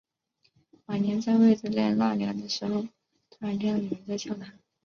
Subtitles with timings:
[0.87, 2.81] 晚间，在院子里纳凉的时候，
[3.29, 4.51] 突然听到有人在叫他